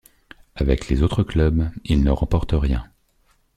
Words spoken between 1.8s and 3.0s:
il ne remporte rien.